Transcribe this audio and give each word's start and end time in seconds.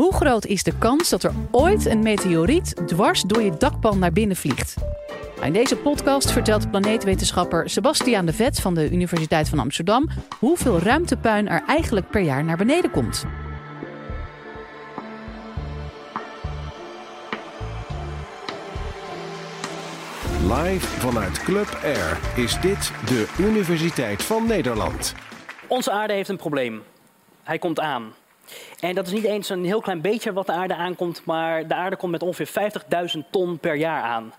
Hoe 0.00 0.14
groot 0.14 0.46
is 0.46 0.62
de 0.62 0.78
kans 0.78 1.08
dat 1.08 1.22
er 1.22 1.32
ooit 1.50 1.86
een 1.86 2.02
meteoriet 2.02 2.82
dwars 2.86 3.22
door 3.22 3.42
je 3.42 3.56
dakpan 3.58 3.98
naar 3.98 4.12
binnen 4.12 4.36
vliegt? 4.36 4.74
In 5.42 5.52
deze 5.52 5.76
podcast 5.76 6.30
vertelt 6.30 6.70
planeetwetenschapper 6.70 7.70
Sebastiaan 7.70 8.26
de 8.26 8.32
Vet 8.32 8.60
van 8.60 8.74
de 8.74 8.90
Universiteit 8.90 9.48
van 9.48 9.58
Amsterdam 9.58 10.08
hoeveel 10.38 10.78
ruimtepuin 10.78 11.48
er 11.48 11.62
eigenlijk 11.66 12.10
per 12.10 12.20
jaar 12.20 12.44
naar 12.44 12.56
beneden 12.56 12.90
komt. 12.90 13.24
Live 20.42 20.86
vanuit 20.86 21.42
Club 21.42 21.78
Air 21.82 22.18
is 22.36 22.60
dit 22.60 22.92
de 23.06 23.34
Universiteit 23.38 24.22
van 24.22 24.46
Nederland. 24.46 25.14
Onze 25.66 25.90
aarde 25.90 26.12
heeft 26.12 26.28
een 26.28 26.36
probleem. 26.36 26.82
Hij 27.42 27.58
komt 27.58 27.80
aan. 27.80 28.12
En 28.80 28.94
dat 28.94 29.06
is 29.06 29.12
niet 29.12 29.24
eens 29.24 29.48
een 29.48 29.64
heel 29.64 29.80
klein 29.80 30.00
beetje 30.00 30.32
wat 30.32 30.46
de 30.46 30.52
aarde 30.52 30.74
aankomt, 30.74 31.22
maar 31.24 31.68
de 31.68 31.74
aarde 31.74 31.96
komt 31.96 32.12
met 32.12 32.22
ongeveer 32.22 32.72
50.000 33.16 33.30
ton 33.30 33.58
per 33.58 33.74
jaar 33.74 34.02
aan. 34.02 34.34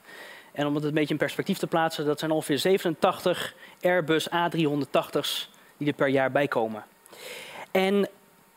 En 0.52 0.68
om 0.68 0.76
het 0.76 0.84
een 0.84 0.94
beetje 0.94 1.14
in 1.14 1.18
perspectief 1.18 1.58
te 1.58 1.68
plaatsen, 1.68 2.06
dat 2.06 2.20
zijn 2.20 2.32
ongeveer 2.32 2.60
87 2.60 3.56
Airbus 3.82 4.28
A380's 4.30 5.50
die 5.78 5.88
er 5.88 5.94
per 5.94 6.08
jaar 6.08 6.32
bij 6.32 6.48
komen. 6.48 6.84
En 7.72 8.10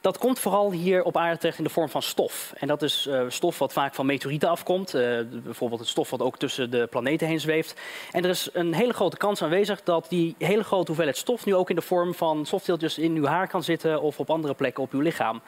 dat 0.04 0.18
komt 0.18 0.38
vooral 0.38 0.72
hier 0.72 1.02
op 1.02 1.16
aarde 1.16 1.38
terecht 1.38 1.58
in 1.58 1.64
de 1.64 1.70
vorm 1.70 1.88
van 1.88 2.02
stof. 2.02 2.52
En 2.56 2.68
dat 2.68 2.82
is 2.82 3.06
uh, 3.06 3.22
stof 3.28 3.58
wat 3.58 3.72
vaak 3.72 3.94
van 3.94 4.06
meteorieten 4.06 4.48
afkomt. 4.48 4.94
Uh, 4.94 5.20
bijvoorbeeld 5.30 5.80
het 5.80 5.88
stof 5.88 6.10
wat 6.10 6.20
ook 6.20 6.38
tussen 6.38 6.70
de 6.70 6.86
planeten 6.86 7.26
heen 7.26 7.40
zweeft. 7.40 7.80
En 8.12 8.24
er 8.24 8.30
is 8.30 8.48
een 8.52 8.74
hele 8.74 8.92
grote 8.92 9.16
kans 9.16 9.42
aanwezig 9.42 9.82
dat 9.82 10.06
die 10.08 10.34
hele 10.38 10.64
grote 10.64 10.86
hoeveelheid 10.86 11.16
stof 11.16 11.44
nu 11.44 11.54
ook 11.54 11.70
in 11.70 11.76
de 11.76 11.82
vorm 11.82 12.14
van 12.14 12.46
stofdeeltjes 12.46 12.98
in 12.98 13.16
uw 13.16 13.24
haar 13.24 13.48
kan 13.48 13.62
zitten 13.62 14.02
of 14.02 14.18
op 14.18 14.30
andere 14.30 14.54
plekken 14.54 14.82
op 14.82 14.92
uw 14.92 15.00
lichaam. 15.00 15.40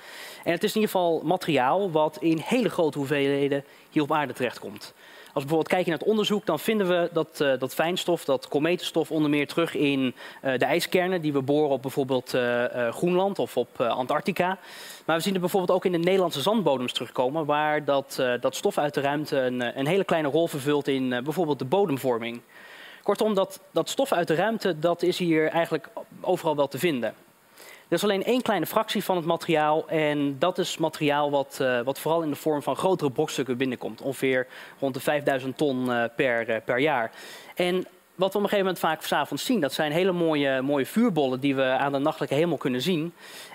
En 0.45 0.53
het 0.53 0.65
is 0.65 0.75
in 0.75 0.81
ieder 0.81 0.91
geval 0.91 1.21
materiaal 1.25 1.91
wat 1.91 2.17
in 2.21 2.39
hele 2.45 2.69
grote 2.69 2.99
hoeveelheden 2.99 3.65
hier 3.91 4.03
op 4.03 4.13
aarde 4.13 4.33
terechtkomt. 4.33 4.95
Als 5.37 5.45
we 5.45 5.51
bijvoorbeeld 5.51 5.77
kijken 5.77 5.91
naar 5.91 6.09
het 6.09 6.17
onderzoek, 6.19 6.47
dan 6.47 6.59
vinden 6.59 6.89
we 6.89 7.11
dat, 7.13 7.41
uh, 7.43 7.59
dat 7.59 7.75
fijnstof, 7.75 8.25
dat 8.25 8.49
kometenstof, 8.49 9.11
onder 9.11 9.31
meer 9.31 9.47
terug 9.47 9.75
in 9.75 10.01
uh, 10.45 10.59
de 10.59 10.65
ijskernen 10.65 11.21
die 11.21 11.33
we 11.33 11.43
boren 11.43 11.71
op 11.71 11.83
bijvoorbeeld 11.83 12.35
uh, 12.35 12.65
Groenland 12.93 13.39
of 13.39 13.57
op 13.57 13.81
Antarctica. 13.81 14.59
Maar 15.05 15.17
we 15.17 15.23
zien 15.23 15.33
het 15.33 15.41
bijvoorbeeld 15.41 15.79
ook 15.79 15.85
in 15.85 15.93
de 15.93 15.99
Nederlandse 15.99 16.41
zandbodems 16.41 16.93
terugkomen, 16.93 17.45
waar 17.45 17.85
dat, 17.85 18.23
dat 18.41 18.57
stof 18.57 18.79
uit 18.79 18.95
de 18.95 19.01
ruimte 19.01 19.39
een, 19.39 19.79
een 19.79 19.87
hele 19.87 20.05
kleine 20.05 20.29
rol 20.29 20.47
vervult 20.47 20.89
in 20.89 21.09
bijvoorbeeld 21.09 21.59
de 21.59 21.65
bodemvorming. 21.65 22.41
Kortom, 23.03 23.35
dat, 23.35 23.61
dat 23.71 23.89
stof 23.89 24.13
uit 24.13 24.29
de 24.29 24.35
ruimte, 24.35 24.79
dat 24.79 25.03
is 25.03 25.19
hier 25.19 25.49
eigenlijk 25.49 25.89
overal 26.21 26.57
wel 26.57 26.69
te 26.69 26.79
vinden. 26.79 27.15
Er 27.89 27.97
is 27.97 28.03
alleen 28.03 28.25
één 28.25 28.43
kleine 28.43 28.67
fractie 28.67 29.05
van 29.05 29.17
het 29.17 29.25
materiaal 29.25 29.89
en 29.89 30.39
dat 30.39 30.59
is 30.59 30.79
materiaal 30.79 31.31
wat, 31.31 31.59
uh, 31.63 31.81
wat 31.81 31.99
vooral 31.99 32.23
in 32.23 32.31
de 32.31 32.37
vorm 32.37 32.63
van 32.63 32.77
grotere 32.77 33.11
brokstukken 33.11 33.57
binnenkomt. 33.57 34.01
Ongeveer 34.01 34.47
rond 34.79 34.95
de 34.95 35.01
5000 35.01 35.57
ton 35.57 35.87
uh, 35.87 36.05
per, 36.17 36.51
uh, 36.51 36.57
per 36.65 36.79
jaar. 36.79 37.13
En 37.55 37.87
wat 38.15 38.33
we 38.33 38.39
op 38.39 38.45
een 38.45 38.49
gegeven 38.49 38.59
moment 38.59 38.79
vaak 38.79 39.03
s'avonds 39.03 39.45
zien, 39.45 39.61
dat 39.61 39.73
zijn 39.73 39.93
hele 39.93 40.13
mooie, 40.13 40.63
mooie 40.63 40.87
vuurbollen 40.87 41.41
die 41.41 41.55
we 41.55 41.63
aan 41.63 41.93
de 41.93 41.99
nachtelijke 41.99 42.35
hemel 42.35 42.57
kunnen 42.57 42.83
zien. 42.83 43.03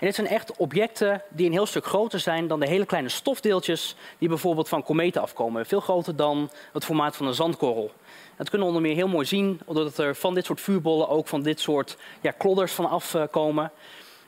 En 0.00 0.06
dit 0.06 0.14
zijn 0.14 0.26
echt 0.26 0.56
objecten 0.56 1.22
die 1.28 1.46
een 1.46 1.52
heel 1.52 1.66
stuk 1.66 1.86
groter 1.86 2.20
zijn 2.20 2.46
dan 2.46 2.60
de 2.60 2.68
hele 2.68 2.86
kleine 2.86 3.08
stofdeeltjes 3.08 3.96
die 4.18 4.28
bijvoorbeeld 4.28 4.68
van 4.68 4.82
kometen 4.82 5.22
afkomen. 5.22 5.66
Veel 5.66 5.80
groter 5.80 6.16
dan 6.16 6.50
het 6.72 6.84
formaat 6.84 7.16
van 7.16 7.26
een 7.26 7.34
zandkorrel. 7.34 7.90
Dat 8.36 8.50
kunnen 8.50 8.68
we 8.68 8.74
onder 8.74 8.88
meer 8.88 8.98
heel 8.98 9.12
mooi 9.12 9.26
zien, 9.26 9.60
doordat 9.66 9.98
er 9.98 10.16
van 10.16 10.34
dit 10.34 10.44
soort 10.44 10.60
vuurbollen 10.60 11.08
ook 11.08 11.28
van 11.28 11.42
dit 11.42 11.60
soort 11.60 11.96
ja, 12.20 12.30
klodders 12.30 12.72
van 12.72 12.88
afkomen. 12.88 13.72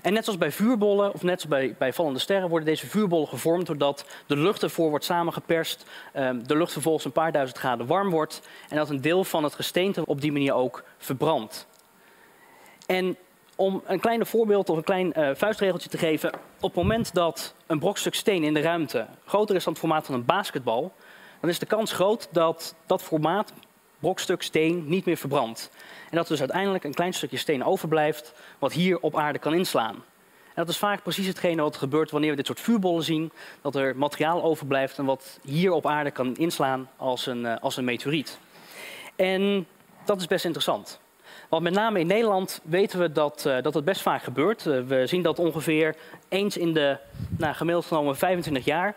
En 0.04 0.12
net 0.12 0.24
zoals 0.24 0.38
bij 0.38 0.52
vuurbollen, 0.52 1.14
of 1.14 1.22
net 1.22 1.40
zoals 1.40 1.58
bij, 1.58 1.74
bij 1.78 1.92
vallende 1.92 2.18
sterren, 2.18 2.48
worden 2.48 2.68
deze 2.68 2.86
vuurbollen 2.86 3.28
gevormd 3.28 3.66
doordat 3.66 4.06
de 4.26 4.36
lucht 4.36 4.62
ervoor 4.62 4.90
wordt 4.90 5.04
samengeperst, 5.04 5.84
um, 6.16 6.46
de 6.46 6.56
lucht 6.56 6.72
vervolgens 6.72 7.04
een 7.04 7.12
paar 7.12 7.32
duizend 7.32 7.58
graden 7.58 7.86
warm 7.86 8.10
wordt 8.10 8.40
en 8.68 8.76
dat 8.76 8.90
een 8.90 9.00
deel 9.00 9.24
van 9.24 9.44
het 9.44 9.54
gesteente 9.54 10.06
op 10.06 10.20
die 10.20 10.32
manier 10.32 10.54
ook 10.54 10.84
verbrandt. 10.98 11.66
En 12.86 13.16
om 13.56 13.82
een 13.86 14.00
klein 14.00 14.26
voorbeeld 14.26 14.68
of 14.68 14.76
een 14.76 14.84
klein 14.84 15.12
uh, 15.16 15.30
vuistregeltje 15.34 15.88
te 15.88 15.98
geven, 15.98 16.32
op 16.60 16.74
het 16.74 16.82
moment 16.82 17.14
dat 17.14 17.54
een 17.66 17.78
brokstuk 17.78 18.14
steen 18.14 18.44
in 18.44 18.54
de 18.54 18.60
ruimte 18.60 19.06
groter 19.24 19.56
is 19.56 19.64
dan 19.64 19.72
het 19.72 19.82
formaat 19.82 20.06
van 20.06 20.14
een 20.14 20.24
basketbal, 20.24 20.92
dan 21.40 21.50
is 21.50 21.58
de 21.58 21.66
kans 21.66 21.92
groot 21.92 22.28
dat 22.30 22.74
dat 22.86 23.02
formaat 23.02 23.52
brokstuk 24.04 24.42
steen 24.42 24.84
niet 24.86 25.04
meer 25.04 25.16
verbrandt. 25.16 25.70
En 26.10 26.16
dat 26.16 26.28
dus 26.28 26.40
uiteindelijk 26.40 26.84
een 26.84 26.94
klein 26.94 27.12
stukje 27.12 27.36
steen 27.36 27.64
overblijft 27.64 28.32
wat 28.58 28.72
hier 28.72 29.00
op 29.00 29.16
aarde 29.16 29.38
kan 29.38 29.54
inslaan. 29.54 29.94
En 29.94 30.62
dat 30.64 30.68
is 30.68 30.76
vaak 30.76 31.02
precies 31.02 31.26
hetgene 31.26 31.62
wat 31.62 31.76
gebeurt 31.76 32.10
wanneer 32.10 32.30
we 32.30 32.36
dit 32.36 32.46
soort 32.46 32.60
vuurbollen 32.60 33.02
zien. 33.02 33.32
Dat 33.60 33.76
er 33.76 33.96
materiaal 33.96 34.42
overblijft 34.42 34.98
en 34.98 35.04
wat 35.04 35.38
hier 35.44 35.72
op 35.72 35.86
aarde 35.86 36.10
kan 36.10 36.36
inslaan 36.36 36.88
als 36.96 37.26
een, 37.26 37.44
uh, 37.44 37.56
als 37.60 37.76
een 37.76 37.84
meteoriet. 37.84 38.38
En 39.16 39.66
dat 40.04 40.20
is 40.20 40.26
best 40.26 40.44
interessant. 40.44 41.00
Want 41.48 41.62
met 41.62 41.72
name 41.72 42.00
in 42.00 42.06
Nederland 42.06 42.60
weten 42.64 42.98
we 42.98 43.12
dat, 43.12 43.44
uh, 43.46 43.62
dat 43.62 43.74
het 43.74 43.84
best 43.84 44.02
vaak 44.02 44.22
gebeurt. 44.22 44.66
Uh, 44.66 44.80
we 44.86 45.06
zien 45.06 45.22
dat 45.22 45.38
ongeveer 45.38 45.96
eens 46.28 46.56
in 46.56 46.72
de 46.72 46.98
nou, 47.38 47.54
gemiddeld 47.54 47.86
genomen 47.86 48.16
25 48.16 48.64
jaar 48.64 48.94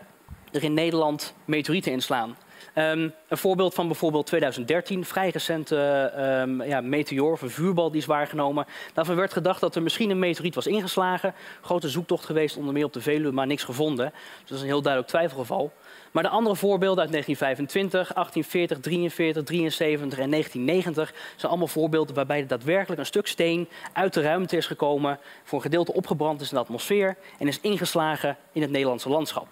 er 0.52 0.62
in 0.62 0.74
Nederland 0.74 1.34
meteorieten 1.44 1.92
inslaan. 1.92 2.36
Um, 2.74 3.14
een 3.28 3.38
voorbeeld 3.38 3.74
van 3.74 3.86
bijvoorbeeld 3.86 4.26
2013, 4.26 5.04
vrij 5.04 5.30
recente 5.30 6.12
um, 6.42 6.62
ja, 6.62 6.80
meteor 6.80 7.32
of 7.32 7.42
een 7.42 7.50
vuurbal 7.50 7.90
die 7.90 8.00
is 8.00 8.06
waargenomen. 8.06 8.66
Daarvan 8.94 9.16
werd 9.16 9.32
gedacht 9.32 9.60
dat 9.60 9.74
er 9.74 9.82
misschien 9.82 10.10
een 10.10 10.18
meteoriet 10.18 10.54
was 10.54 10.66
ingeslagen. 10.66 11.34
Grote 11.60 11.88
zoektocht 11.88 12.24
geweest, 12.24 12.56
onder 12.56 12.72
meer 12.72 12.84
op 12.84 12.92
de 12.92 13.00
Veluwe, 13.00 13.32
maar 13.32 13.46
niks 13.46 13.64
gevonden. 13.64 14.12
Dus 14.40 14.48
dat 14.48 14.56
is 14.56 14.60
een 14.60 14.68
heel 14.68 14.82
duidelijk 14.82 15.12
twijfelgeval. 15.12 15.72
Maar 16.12 16.22
de 16.22 16.28
andere 16.28 16.56
voorbeelden 16.56 17.00
uit 17.00 17.10
1925, 17.10 18.14
1840, 18.14 18.80
43, 18.80 19.42
73 19.42 20.18
en 20.18 20.30
1990 20.30 21.14
zijn 21.36 21.50
allemaal 21.50 21.68
voorbeelden 21.68 22.14
waarbij 22.14 22.40
er 22.40 22.46
daadwerkelijk 22.46 23.00
een 23.00 23.06
stuk 23.06 23.26
steen 23.26 23.68
uit 23.92 24.14
de 24.14 24.22
ruimte 24.22 24.56
is 24.56 24.66
gekomen, 24.66 25.18
voor 25.44 25.58
een 25.58 25.64
gedeelte 25.64 25.92
opgebrand 25.92 26.40
is 26.40 26.50
in 26.50 26.54
de 26.54 26.62
atmosfeer 26.62 27.16
en 27.38 27.48
is 27.48 27.60
ingeslagen 27.60 28.36
in 28.52 28.62
het 28.62 28.70
Nederlandse 28.70 29.08
landschap. 29.08 29.46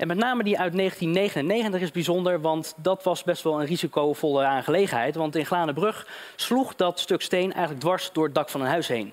En 0.00 0.06
met 0.06 0.16
name 0.16 0.42
die 0.42 0.58
uit 0.58 0.72
1999 0.72 1.80
is 1.80 1.90
bijzonder, 1.90 2.40
want 2.40 2.74
dat 2.76 3.02
was 3.02 3.22
best 3.22 3.42
wel 3.42 3.60
een 3.60 3.66
risicovolle 3.66 4.44
aangelegenheid. 4.44 5.14
Want 5.14 5.36
in 5.36 5.46
Glanenbrug 5.46 6.06
sloeg 6.36 6.74
dat 6.74 7.00
stuk 7.00 7.22
steen 7.22 7.52
eigenlijk 7.52 7.80
dwars 7.80 8.12
door 8.12 8.24
het 8.24 8.34
dak 8.34 8.48
van 8.48 8.60
een 8.60 8.66
huis 8.66 8.88
heen. 8.88 9.12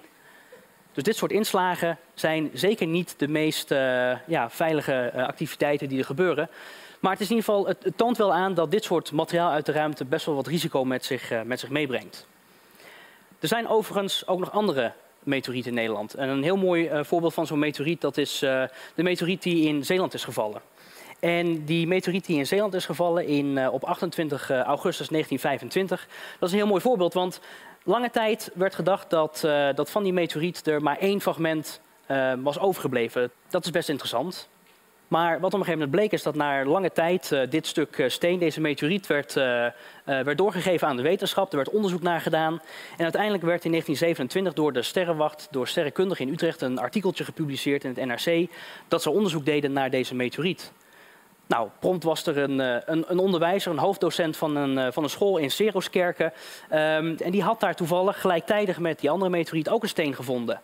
Dus 0.93 1.03
dit 1.03 1.15
soort 1.15 1.31
inslagen 1.31 1.97
zijn 2.13 2.49
zeker 2.53 2.87
niet 2.87 3.13
de 3.17 3.27
meest 3.27 3.71
uh, 3.71 3.77
ja, 4.27 4.49
veilige 4.49 5.11
uh, 5.15 5.27
activiteiten 5.27 5.89
die 5.89 5.99
er 5.99 6.05
gebeuren. 6.05 6.49
Maar 6.99 7.11
het, 7.11 7.21
is 7.21 7.29
in 7.29 7.35
ieder 7.35 7.49
geval, 7.49 7.67
het, 7.67 7.93
toont 7.95 8.17
wel 8.17 8.33
aan 8.33 8.53
dat 8.53 8.71
dit 8.71 8.83
soort 8.83 9.11
materiaal 9.11 9.51
uit 9.51 9.65
de 9.65 9.71
ruimte 9.71 10.05
best 10.05 10.25
wel 10.25 10.35
wat 10.35 10.47
risico 10.47 10.85
met 10.85 11.05
zich, 11.05 11.31
uh, 11.31 11.41
met 11.41 11.59
zich 11.59 11.69
meebrengt. 11.69 12.27
Er 13.39 13.47
zijn 13.47 13.67
overigens 13.67 14.27
ook 14.27 14.39
nog 14.39 14.51
andere 14.51 14.93
meteorieten 15.19 15.71
in 15.71 15.77
Nederland. 15.77 16.13
En 16.13 16.29
een 16.29 16.43
heel 16.43 16.57
mooi 16.57 16.89
voorbeeld 17.01 17.33
van 17.33 17.47
zo'n 17.47 17.59
meteoriet 17.59 18.01
dat 18.01 18.17
is 18.17 18.39
de 18.39 18.69
meteoriet 18.95 19.43
die 19.43 19.67
in 19.67 19.85
Zeeland 19.85 20.13
is 20.13 20.23
gevallen. 20.23 20.61
En 21.19 21.65
die 21.65 21.87
meteoriet 21.87 22.25
die 22.25 22.37
in 22.37 22.47
Zeeland 22.47 22.73
is 22.73 22.85
gevallen 22.85 23.25
in, 23.25 23.45
uh, 23.45 23.73
op 23.73 23.83
28 23.83 24.49
augustus 24.49 25.07
1925, 25.07 26.07
dat 26.39 26.47
is 26.47 26.51
een 26.51 26.61
heel 26.61 26.67
mooi 26.67 26.81
voorbeeld. 26.81 27.13
Want 27.13 27.39
lange 27.83 28.09
tijd 28.09 28.51
werd 28.53 28.75
gedacht 28.75 29.09
dat, 29.09 29.41
uh, 29.45 29.67
dat 29.75 29.89
van 29.89 30.03
die 30.03 30.13
meteoriet 30.13 30.67
er 30.67 30.81
maar 30.81 30.97
één 30.97 31.21
fragment 31.21 31.81
was 32.43 32.59
overgebleven. 32.59 33.31
Dat 33.49 33.65
is 33.65 33.71
best 33.71 33.89
interessant. 33.89 34.49
Maar 35.07 35.39
wat 35.39 35.53
op 35.53 35.59
een 35.59 35.65
gegeven 35.65 35.79
moment 35.79 35.91
bleek 35.91 36.11
is 36.11 36.23
dat 36.23 36.35
na 36.35 36.65
lange 36.65 36.91
tijd 36.91 37.35
dit 37.49 37.67
stuk 37.67 38.03
steen, 38.07 38.39
deze 38.39 38.61
meteoriet, 38.61 39.07
werd, 39.07 39.33
werd 40.03 40.37
doorgegeven 40.37 40.87
aan 40.87 40.95
de 40.95 41.01
wetenschap. 41.01 41.49
Er 41.49 41.55
werd 41.55 41.69
onderzoek 41.69 42.01
naar 42.01 42.21
gedaan. 42.21 42.61
En 42.97 43.03
uiteindelijk 43.03 43.43
werd 43.43 43.65
in 43.65 43.71
1927 43.71 44.53
door 44.53 44.73
de 44.73 44.81
Sterrenwacht, 44.81 45.47
door 45.51 45.67
sterrenkundigen 45.67 46.27
in 46.27 46.33
Utrecht, 46.33 46.61
een 46.61 46.79
artikeltje 46.79 47.23
gepubliceerd 47.23 47.83
in 47.83 47.93
het 47.95 48.05
NRC. 48.05 48.49
Dat 48.87 49.01
ze 49.01 49.09
onderzoek 49.09 49.45
deden 49.45 49.73
naar 49.73 49.89
deze 49.89 50.15
meteoriet. 50.15 50.71
Nou, 51.47 51.69
prompt 51.79 52.03
was 52.03 52.25
er 52.25 52.37
een, 52.37 52.59
een, 52.59 53.05
een, 53.07 53.19
onderwijzer, 53.19 53.71
een 53.71 53.77
hoofddocent 53.77 54.37
van 54.37 54.55
een, 54.55 54.93
van 54.93 55.03
een 55.03 55.09
school 55.09 55.37
in 55.37 55.51
Seroskerken. 55.51 56.33
Um, 56.71 57.15
en 57.17 57.31
die 57.31 57.43
had 57.43 57.59
daar 57.59 57.75
toevallig 57.75 58.21
gelijktijdig 58.21 58.79
met 58.79 58.99
die 58.99 59.09
andere 59.09 59.31
meteoriet 59.31 59.69
ook 59.69 59.83
een 59.83 59.89
steen 59.89 60.15
gevonden. 60.15 60.61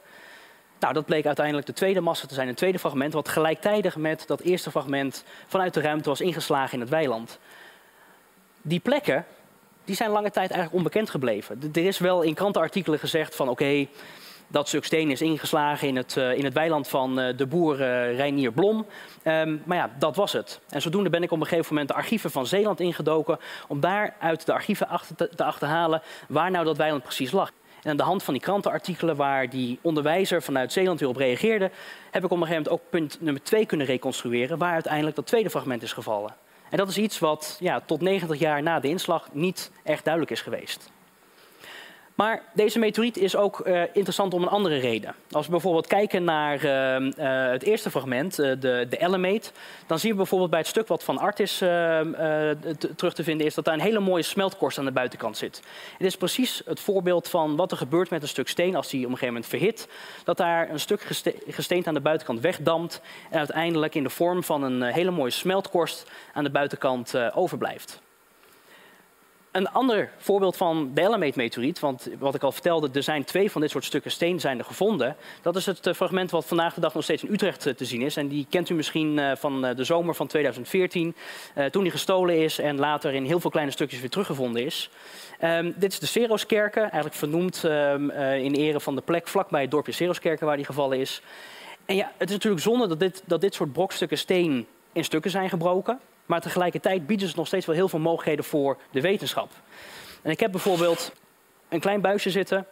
Nou, 0.84 0.94
dat 0.94 1.06
bleek 1.06 1.26
uiteindelijk 1.26 1.66
de 1.66 1.74
tweede 1.74 2.02
massa 2.02 2.28
te 2.28 2.34
zijn, 2.34 2.48
een 2.48 2.56
tweede 2.56 2.80
fragment, 2.80 3.14
wat 3.14 3.30
gelijktijdig 3.30 3.96
met 3.96 4.28
dat 4.28 4.42
eerste 4.42 4.72
fragment 4.72 5.24
vanuit 5.48 5.74
de 5.74 5.82
ruimte 5.82 6.10
was 6.10 6.22
ingeslagen 6.22 6.74
in 6.74 6.80
het 6.80 6.90
weiland. 6.90 7.40
Die 8.62 8.80
plekken, 8.80 9.26
die 9.86 9.96
zijn 9.96 10.10
lange 10.10 10.32
tijd 10.32 10.52
eigenlijk 10.52 10.74
onbekend 10.74 11.10
gebleven. 11.10 11.72
Er 11.74 11.86
is 11.86 11.98
wel 11.98 12.22
in 12.22 12.34
krantenartikelen 12.34 13.00
gezegd 13.00 13.36
van 13.36 13.50
oké, 13.50 13.88
dat 14.54 14.68
stuk 14.68 14.86
steen 14.86 15.12
is 15.12 15.22
ingeslagen 15.22 15.88
in 15.88 15.96
het, 15.96 16.16
uh, 16.16 16.38
in 16.38 16.44
het 16.44 16.54
weiland 16.54 16.88
van 16.88 17.20
uh, 17.20 17.38
de 17.38 17.46
boer 17.46 17.80
uh, 17.80 18.16
Reinier 18.18 18.52
Blom. 18.52 18.86
Um, 19.24 19.62
maar 19.66 19.78
ja, 19.78 19.90
dat 20.00 20.16
was 20.16 20.34
het. 20.34 20.60
En 20.70 20.82
zodoende 20.82 21.10
ben 21.10 21.24
ik 21.24 21.32
op 21.32 21.40
een 21.40 21.46
gegeven 21.46 21.74
moment 21.74 21.88
de 21.88 21.96
archieven 21.96 22.32
van 22.32 22.46
Zeeland 22.46 22.80
ingedoken... 22.80 23.40
om 23.68 23.80
daar 23.80 24.16
uit 24.20 24.46
de 24.46 24.54
archieven 24.54 24.88
achter 24.88 25.16
te, 25.16 25.30
te 25.36 25.44
achterhalen 25.44 26.02
waar 26.28 26.52
nou 26.52 26.66
dat 26.66 26.78
weiland 26.78 27.04
precies 27.04 27.32
lag. 27.32 27.52
En 27.84 27.90
aan 27.90 27.98
de 27.98 28.04
hand 28.04 28.24
van 28.24 28.34
die 28.34 28.44
krantenartikelen 28.44 29.16
waar 29.16 29.50
die 29.50 29.80
onderwijzer 29.82 30.42
vanuit 30.42 30.72
Zeeland 30.72 31.00
weer 31.00 31.10
op 31.10 31.16
reageerde, 31.16 31.72
heb 32.12 32.24
ik 32.24 32.32
op 32.32 32.38
een 32.42 32.48
gegeven 32.48 32.64
moment 32.64 32.70
ook 32.70 32.90
punt 32.90 33.18
nummer 33.22 33.44
2 33.44 33.66
kunnen 33.66 33.88
reconstrueren, 33.88 34.58
waar 34.58 34.74
uiteindelijk 34.74 35.16
dat 35.16 35.28
tweede 35.28 35.50
fragment 35.50 35.84
is 35.84 35.94
gevallen. 35.94 36.36
En 36.70 36.78
dat 36.78 36.90
is 36.90 36.98
iets 36.98 37.20
wat 37.20 37.58
ja, 37.60 37.82
tot 37.86 38.02
90 38.02 38.40
jaar 38.40 38.64
na 38.64 38.80
de 38.80 38.88
inslag 38.88 39.30
niet 39.32 39.72
echt 39.84 40.04
duidelijk 40.04 40.34
is 40.34 40.42
geweest. 40.42 40.92
Maar 42.16 42.42
deze 42.54 42.80
meteoriet 42.80 43.18
is 43.18 43.36
ook 43.36 43.68
uh, 43.68 43.82
interessant 43.82 44.34
om 44.34 44.42
een 44.42 44.50
andere 44.50 44.78
reden. 44.78 45.16
Als 45.32 45.46
we 45.46 45.52
bijvoorbeeld 45.52 45.88
kijken 45.88 46.24
naar 46.24 46.66
uh, 46.66 47.00
uh, 47.00 47.52
het 47.52 47.64
eerste 47.64 47.90
fragment, 47.90 48.36
de, 48.36 48.58
de 48.90 49.42
dan 49.88 50.00
zien 50.00 50.12
we 50.12 50.18
bijvoorbeeld 50.18 50.50
bij 50.50 50.60
het 50.60 50.68
stuk 50.68 50.88
wat 50.88 51.04
van 51.04 51.18
Artis 51.18 51.58
terug 52.96 53.14
te 53.14 53.24
vinden 53.24 53.46
is, 53.46 53.54
dat 53.54 53.66
daar 53.66 53.74
een 53.74 53.80
hele 53.80 54.00
mooie 54.00 54.24
smeltkorst 54.24 54.78
aan 54.78 54.86
de 54.86 54.92
buitenkant 54.92 55.38
zit. 55.38 55.62
Het 55.98 56.08
is 56.08 56.18
precies 56.18 56.62
het 56.66 56.80
voorbeeld 56.80 57.28
van 57.28 57.56
wat 57.56 57.72
er 57.72 57.78
gebeurt 57.78 58.10
met 58.10 58.22
een 58.22 58.28
stuk 58.28 58.48
steen 58.48 58.76
als 58.76 58.90
die 58.90 59.06
op 59.06 59.12
een 59.12 59.18
gegeven 59.18 59.34
moment 59.34 59.52
verhit. 59.52 59.88
Dat 60.24 60.38
daar 60.38 60.70
een 60.70 60.80
stuk 60.80 61.02
geste 61.02 61.36
gesteente 61.48 61.88
aan 61.88 61.94
de 61.94 62.02
buitenkant 62.02 62.40
wegdampt 62.40 63.02
en 63.30 63.38
uiteindelijk 63.38 63.96
in 63.96 64.04
de 64.04 64.10
vorm 64.10 64.44
van 64.44 64.64
een 64.64 64.82
hele 64.84 65.12
mooie 65.12 65.32
smeltkorst 65.32 66.12
aan 66.34 66.44
de 66.44 66.52
buitenkant 66.52 67.16
overblijft. 67.34 68.02
Een 69.54 69.70
ander 69.70 70.10
voorbeeld 70.18 70.58
van 70.58 70.92
de 70.94 71.02
Elamate-meteoriet, 71.02 71.80
want 71.80 72.10
wat 72.20 72.36
ik 72.36 72.44
al 72.44 72.52
vertelde, 72.52 72.90
er 72.94 73.04
zijn 73.04 73.24
twee 73.24 73.52
van 73.52 73.62
dit 73.62 73.70
soort 73.70 73.86
stukken 73.86 74.12
steen 74.12 74.40
zijn 74.40 74.60
er 74.60 74.66
gevonden. 74.66 75.16
Dat 75.42 75.56
is 75.56 75.66
het 75.66 75.88
eh, 75.88 75.94
fragment 75.94 76.32
wat 76.32 76.46
vandaag 76.46 76.74
de 76.74 76.82
dag 76.82 76.94
nog 76.94 77.04
steeds 77.04 77.24
in 77.24 77.34
Utrecht 77.34 77.66
eh, 77.66 77.74
te 77.74 77.86
zien 77.86 78.02
is. 78.02 78.18
En 78.18 78.28
die 78.28 78.48
kent 78.50 78.70
u 78.70 78.74
misschien 78.74 79.20
eh, 79.20 79.36
van 79.36 79.62
de 79.62 79.84
zomer 79.84 80.16
van 80.16 80.28
2014, 80.28 81.16
toen 81.72 81.84
die 81.84 81.92
gestolen 81.92 82.42
is 82.42 82.60
en 82.60 82.80
later 82.80 83.14
in 83.14 83.26
heel 83.26 83.40
veel 83.40 83.50
kleine 83.50 83.72
stukjes 83.72 84.00
weer 84.00 84.10
teruggevonden 84.10 84.66
is. 84.66 84.90
Um, 85.42 85.74
dit 85.78 85.92
is 85.92 86.00
de 86.00 86.06
Seroskerken, 86.06 86.82
eigenlijk 86.82 87.16
vernoemd 87.16 87.64
uh, 87.66 88.44
in 88.44 88.54
ere 88.54 88.80
van 88.80 88.96
de 88.96 89.02
plek 89.02 89.28
vlakbij 89.28 89.62
het 89.62 89.72
dorpje 89.72 89.92
Seroskerken 89.92 90.46
waar 90.46 90.56
die 90.56 90.66
gevallen 90.66 91.00
is. 91.00 91.22
En 91.86 91.96
ja, 91.96 92.12
het 92.18 92.30
is 92.30 92.36
natuurlijk 92.36 92.64
zonde 92.64 92.88
dat 92.88 93.00
dit, 93.00 93.24
dat 93.26 93.42
dit 93.42 93.54
soort 93.54 93.74
brokstukken 93.74 94.18
steen 94.18 94.68
in 94.92 95.04
stukken 95.04 95.32
zijn 95.32 95.50
gebroken. 95.50 96.00
Maar 96.26 96.42
tegelijkertijd 96.42 97.08
bieden 97.08 97.30
ze 97.30 97.36
nog 97.36 97.48
steeds 97.48 97.66
wel 97.66 97.76
heel 97.76 97.90
veel 97.90 98.00
mogelijkheden 98.00 98.46
voor 98.46 98.78
de 98.92 99.02
wetenschap. 99.02 99.52
En 100.22 100.32
ik 100.32 100.40
heb 100.40 100.52
bijvoorbeeld 100.52 101.12
een 101.70 101.80
klein 101.80 102.02
buisje 102.02 102.30
zitten. 102.30 102.68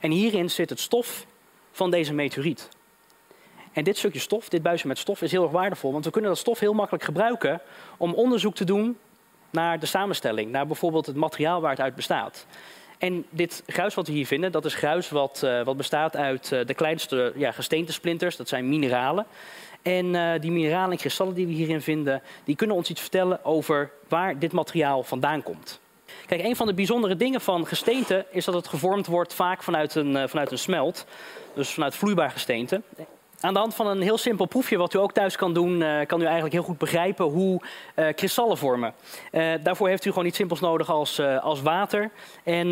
En 0.00 0.10
hierin 0.10 0.50
zit 0.50 0.70
het 0.70 0.80
stof 0.80 1.26
van 1.72 1.90
deze 1.90 2.14
meteoriet. 2.14 2.68
En 3.72 3.84
dit 3.84 3.98
stukje 3.98 4.18
stof, 4.18 4.48
dit 4.48 4.62
buisje 4.62 4.86
met 4.86 4.98
stof, 4.98 5.22
is 5.22 5.30
heel 5.30 5.42
erg 5.42 5.52
waardevol. 5.52 5.92
Want 5.92 6.04
we 6.04 6.10
kunnen 6.10 6.30
dat 6.30 6.38
stof 6.38 6.58
heel 6.58 6.74
makkelijk 6.74 7.04
gebruiken 7.04 7.60
om 7.96 8.14
onderzoek 8.14 8.54
te 8.54 8.64
doen 8.64 8.98
naar 9.50 9.78
de 9.78 9.86
samenstelling. 9.86 10.50
Naar 10.50 10.66
bijvoorbeeld 10.66 11.06
het 11.06 11.16
materiaal 11.16 11.60
waar 11.60 11.70
het 11.70 11.80
uit 11.80 11.94
bestaat. 11.94 12.46
En 12.98 13.24
dit 13.30 13.62
gruis 13.66 13.94
wat 13.94 14.06
we 14.06 14.12
hier 14.12 14.26
vinden, 14.26 14.52
dat 14.52 14.64
is 14.64 14.74
gruis 14.74 15.10
wat, 15.10 15.42
uh, 15.44 15.62
wat 15.64 15.76
bestaat 15.76 16.16
uit 16.16 16.50
uh, 16.52 16.66
de 16.66 16.74
kleinste 16.74 17.32
ja, 17.36 17.52
gesteentesplinters. 17.52 18.36
Dat 18.36 18.48
zijn 18.48 18.68
mineralen. 18.68 19.26
En 19.82 20.06
uh, 20.06 20.32
die 20.40 20.50
mineralen 20.50 20.90
en 20.90 20.96
kristallen 20.96 21.34
die 21.34 21.46
we 21.46 21.52
hierin 21.52 21.82
vinden, 21.82 22.22
die 22.44 22.56
kunnen 22.56 22.76
ons 22.76 22.90
iets 22.90 23.00
vertellen 23.00 23.44
over 23.44 23.90
waar 24.08 24.38
dit 24.38 24.52
materiaal 24.52 25.02
vandaan 25.02 25.42
komt. 25.42 25.80
Kijk, 26.26 26.42
een 26.42 26.56
van 26.56 26.66
de 26.66 26.74
bijzondere 26.74 27.16
dingen 27.16 27.40
van 27.40 27.66
gesteente 27.66 28.26
is 28.30 28.44
dat 28.44 28.54
het 28.54 28.68
gevormd 28.68 29.06
wordt 29.06 29.34
vaak 29.34 29.62
vanuit 29.62 29.94
een, 29.94 30.10
uh, 30.10 30.22
vanuit 30.26 30.50
een 30.50 30.58
smelt, 30.58 31.06
dus 31.54 31.70
vanuit 31.70 31.94
vloeibaar 31.94 32.30
gesteente. 32.30 32.82
Aan 33.42 33.52
de 33.52 33.58
hand 33.58 33.74
van 33.74 33.86
een 33.86 34.00
heel 34.00 34.18
simpel 34.18 34.46
proefje 34.46 34.76
wat 34.76 34.94
u 34.94 34.98
ook 34.98 35.12
thuis 35.12 35.36
kan 35.36 35.54
doen, 35.54 35.80
uh, 35.80 36.06
kan 36.06 36.20
u 36.20 36.24
eigenlijk 36.24 36.54
heel 36.54 36.62
goed 36.62 36.78
begrijpen 36.78 37.24
hoe 37.24 37.60
uh, 37.96 38.06
kristallen 38.14 38.58
vormen. 38.58 38.94
Uh, 39.32 39.52
daarvoor 39.62 39.88
heeft 39.88 40.04
u 40.04 40.10
gewoon 40.10 40.26
iets 40.26 40.36
simpels 40.36 40.60
nodig 40.60 40.90
als, 40.90 41.20
als 41.20 41.62
water 41.62 42.10
en 42.44 42.66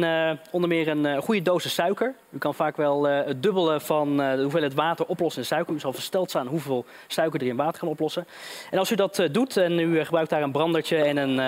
onder 0.50 0.68
meer 0.68 0.88
een 0.88 1.22
goede 1.22 1.42
dosis 1.42 1.74
suiker. 1.74 2.14
U 2.30 2.38
kan 2.38 2.54
vaak 2.54 2.76
wel 2.76 3.04
het 3.04 3.42
dubbele 3.42 3.80
van 3.80 4.16
de 4.16 4.38
hoeveelheid 4.42 4.74
water 4.74 5.06
oplossen 5.06 5.42
in 5.42 5.46
suiker. 5.46 5.74
U 5.74 5.78
zal 5.78 5.92
versteld 5.92 6.28
staan 6.28 6.46
hoeveel 6.46 6.84
suiker 7.06 7.40
er 7.40 7.46
in 7.46 7.56
water 7.56 7.80
kan 7.80 7.88
oplossen. 7.88 8.26
En 8.70 8.78
als 8.78 8.90
u 8.90 8.94
dat 8.94 9.28
doet 9.32 9.56
en 9.56 9.78
u 9.78 10.04
gebruikt 10.04 10.30
daar 10.30 10.42
een 10.42 10.52
brandertje 10.52 10.96
en 10.96 11.16
een, 11.16 11.38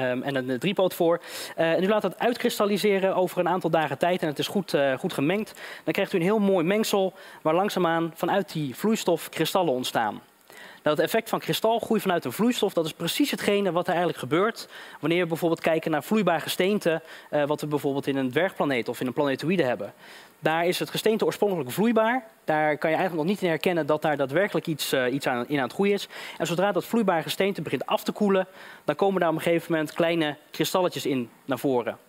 um, 0.00 0.22
en 0.22 0.34
een 0.34 0.58
driepoot 0.58 0.94
voor. 0.94 1.20
en 1.56 1.82
u 1.82 1.88
laat 1.88 2.02
dat 2.02 2.18
uitkristalliseren 2.18 3.16
over 3.16 3.38
een 3.38 3.48
aantal 3.48 3.70
dagen 3.70 3.98
tijd 3.98 4.22
en 4.22 4.28
het 4.28 4.38
is 4.38 4.48
goed, 4.48 4.76
goed 4.98 5.12
gemengd. 5.12 5.60
Dan 5.84 5.92
krijgt 5.92 6.12
u 6.12 6.16
een 6.16 6.22
heel 6.22 6.38
mooi 6.38 6.64
mengsel 6.64 7.12
waar 7.42 7.54
langzaamaan 7.54 8.12
vanuit 8.14 8.55
die 8.56 8.74
vloeistof 8.74 9.28
kristallen 9.28 9.72
ontstaan. 9.72 10.20
Nou, 10.82 10.96
het 10.96 11.06
effect 11.06 11.28
van 11.28 11.38
kristalgroei 11.38 12.00
vanuit 12.00 12.24
een 12.24 12.32
vloeistof, 12.32 12.72
dat 12.72 12.84
is 12.84 12.92
precies 12.92 13.30
hetgene 13.30 13.72
wat 13.72 13.84
er 13.84 13.88
eigenlijk 13.88 14.18
gebeurt 14.18 14.68
wanneer 15.00 15.22
we 15.22 15.28
bijvoorbeeld 15.28 15.60
kijken 15.60 15.90
naar 15.90 16.02
vloeibaar 16.02 16.40
gesteente, 16.40 17.02
uh, 17.30 17.44
wat 17.44 17.60
we 17.60 17.66
bijvoorbeeld 17.66 18.06
in 18.06 18.16
een 18.16 18.30
dwergplaneet 18.30 18.88
of 18.88 19.00
in 19.00 19.06
een 19.06 19.12
planetoïde 19.12 19.62
hebben. 19.62 19.94
Daar 20.38 20.66
is 20.66 20.78
het 20.78 20.90
gesteente 20.90 21.24
oorspronkelijk 21.24 21.70
vloeibaar. 21.70 22.24
Daar 22.44 22.78
kan 22.78 22.90
je 22.90 22.96
eigenlijk 22.96 23.26
nog 23.26 23.34
niet 23.34 23.42
in 23.42 23.48
herkennen 23.48 23.86
dat 23.86 24.02
daar 24.02 24.16
daadwerkelijk 24.16 24.66
iets, 24.66 24.92
uh, 24.92 25.12
iets 25.12 25.26
aan, 25.26 25.48
in 25.48 25.56
aan 25.56 25.62
het 25.62 25.72
groeien 25.72 25.94
is. 25.94 26.08
En 26.38 26.46
zodra 26.46 26.72
dat 26.72 26.84
vloeibare 26.84 27.22
gesteente 27.22 27.62
begint 27.62 27.86
af 27.86 28.04
te 28.04 28.12
koelen, 28.12 28.46
dan 28.84 28.94
komen 28.94 29.20
daar 29.20 29.28
op 29.28 29.34
een 29.36 29.42
gegeven 29.42 29.72
moment 29.72 29.92
kleine 29.92 30.36
kristalletjes 30.50 31.06
in 31.06 31.30
naar 31.44 31.58
voren. 31.58 32.05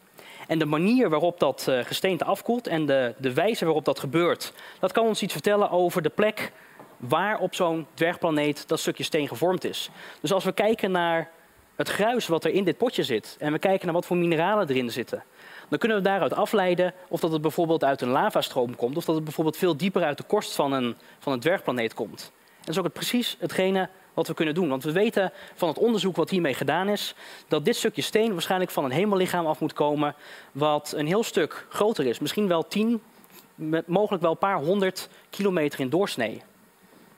En 0.47 0.59
de 0.59 0.65
manier 0.65 1.09
waarop 1.09 1.39
dat 1.39 1.65
uh, 1.69 1.79
gesteente 1.83 2.25
afkoelt 2.25 2.67
en 2.67 2.85
de, 2.85 3.13
de 3.17 3.33
wijze 3.33 3.65
waarop 3.65 3.85
dat 3.85 3.99
gebeurt, 3.99 4.53
dat 4.79 4.91
kan 4.91 5.05
ons 5.05 5.21
iets 5.21 5.33
vertellen 5.33 5.69
over 5.69 6.01
de 6.01 6.09
plek 6.09 6.51
waar 6.97 7.39
op 7.39 7.55
zo'n 7.55 7.87
dwergplaneet 7.93 8.67
dat 8.67 8.79
stukje 8.79 9.03
steen 9.03 9.27
gevormd 9.27 9.63
is. 9.63 9.89
Dus 10.21 10.33
als 10.33 10.43
we 10.43 10.51
kijken 10.51 10.91
naar 10.91 11.31
het 11.75 11.89
gruis 11.89 12.27
wat 12.27 12.43
er 12.43 12.51
in 12.51 12.63
dit 12.63 12.77
potje 12.77 13.03
zit 13.03 13.35
en 13.39 13.51
we 13.51 13.59
kijken 13.59 13.85
naar 13.85 13.95
wat 13.95 14.05
voor 14.05 14.17
mineralen 14.17 14.69
erin 14.69 14.91
zitten, 14.91 15.23
dan 15.69 15.79
kunnen 15.79 15.97
we 15.97 16.03
daaruit 16.03 16.33
afleiden 16.33 16.93
of 17.07 17.19
dat 17.19 17.31
het 17.31 17.41
bijvoorbeeld 17.41 17.83
uit 17.83 18.01
een 18.01 18.09
lavastroom 18.09 18.75
komt 18.75 18.97
of 18.97 19.05
dat 19.05 19.15
het 19.15 19.23
bijvoorbeeld 19.23 19.57
veel 19.57 19.77
dieper 19.77 20.03
uit 20.03 20.17
de 20.17 20.23
korst 20.23 20.55
van 20.55 20.71
een, 20.71 20.95
van 21.19 21.33
een 21.33 21.39
dwergplaneet 21.39 21.93
komt. 21.93 22.31
En 22.45 22.59
dat 22.59 22.69
is 22.69 22.77
ook 22.77 22.83
het, 22.83 22.93
precies 22.93 23.37
hetgene 23.39 23.89
wat 24.17 24.27
we 24.27 24.33
kunnen 24.33 24.53
doen. 24.53 24.69
Want 24.69 24.83
we 24.83 24.91
weten 24.91 25.31
van 25.55 25.67
het 25.67 25.77
onderzoek 25.77 26.15
wat 26.15 26.29
hiermee 26.29 26.53
gedaan 26.53 26.89
is, 26.89 27.15
dat 27.47 27.65
dit 27.65 27.75
stukje 27.75 28.01
steen 28.01 28.31
waarschijnlijk 28.33 28.71
van 28.71 28.85
een 28.85 28.91
hemellichaam 28.91 29.45
af 29.45 29.59
moet 29.59 29.73
komen, 29.73 30.15
wat 30.51 30.93
een 30.95 31.07
heel 31.07 31.23
stuk 31.23 31.67
groter 31.69 32.05
is. 32.05 32.19
Misschien 32.19 32.47
wel 32.47 32.67
tien, 32.67 33.01
mogelijk 33.85 34.23
wel 34.23 34.31
een 34.31 34.37
paar 34.37 34.59
honderd 34.59 35.09
kilometer 35.29 35.79
in 35.79 35.89
doorsnee. 35.89 36.41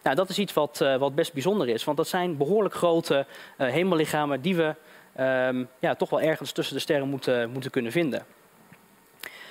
Nou, 0.04 0.16
dat 0.16 0.30
is 0.30 0.40
iets 0.40 0.54
wat, 0.54 0.80
uh, 0.82 0.96
wat 0.96 1.16
best 1.16 1.34
bijzonder 1.34 1.70
is, 1.70 1.84
want 1.84 1.98
dat 1.98 2.08
zijn 2.08 2.38
behoorlijk 2.38 2.76
grote 2.76 3.26
uh, 3.58 3.68
hemellichamen 3.68 4.42
die 4.42 4.56
we 4.56 4.76
um, 5.20 5.70
ja, 5.80 5.96
toch 5.96 6.10
wel 6.10 6.22
ergens 6.22 6.52
tussen 6.52 6.76
de 6.76 6.82
sterren 6.82 7.10
moeten, 7.10 7.50
moeten 7.50 7.72
kunnen 7.72 7.92
vinden. 7.92 8.26